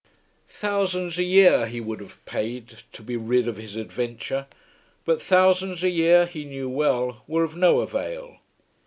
Thousands 0.49 1.19
a 1.19 1.23
year 1.23 1.67
he 1.67 1.79
would 1.79 1.99
have 1.99 2.25
paid 2.25 2.77
to 2.91 3.03
be 3.03 3.15
rid 3.15 3.47
of 3.47 3.57
his 3.57 3.75
adventure; 3.75 4.47
but 5.05 5.21
thousands 5.21 5.83
a 5.83 5.89
year, 5.91 6.25
he 6.25 6.43
knew 6.43 6.67
well, 6.67 7.21
were 7.27 7.43
of 7.43 7.55
no 7.55 7.81
avail. 7.81 8.37